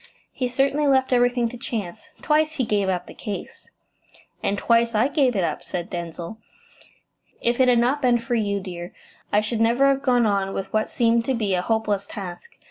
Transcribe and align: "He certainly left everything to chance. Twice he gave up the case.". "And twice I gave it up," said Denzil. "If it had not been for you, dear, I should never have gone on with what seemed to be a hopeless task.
"He 0.31 0.47
certainly 0.47 0.87
left 0.87 1.13
everything 1.13 1.47
to 1.49 1.57
chance. 1.57 2.07
Twice 2.23 2.53
he 2.53 2.63
gave 2.65 2.89
up 2.89 3.05
the 3.05 3.13
case.". 3.13 3.69
"And 4.41 4.57
twice 4.57 4.95
I 4.95 5.07
gave 5.07 5.35
it 5.35 5.43
up," 5.43 5.61
said 5.61 5.91
Denzil. 5.91 6.39
"If 7.39 7.59
it 7.59 7.67
had 7.67 7.77
not 7.77 8.01
been 8.01 8.17
for 8.17 8.33
you, 8.33 8.59
dear, 8.61 8.95
I 9.31 9.41
should 9.41 9.61
never 9.61 9.85
have 9.89 10.01
gone 10.01 10.25
on 10.25 10.55
with 10.55 10.73
what 10.73 10.89
seemed 10.89 11.23
to 11.25 11.35
be 11.35 11.53
a 11.53 11.61
hopeless 11.61 12.07
task. 12.07 12.53